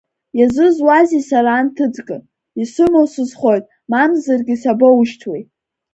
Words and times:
Иазызуазеи 0.39 1.23
сара 1.29 1.51
анҭыҵга, 1.59 2.17
исымоу 2.61 3.07
сызхоит, 3.13 3.65
мамзаргьы 3.91 4.55
сабоушьҭуеи. 4.61 5.41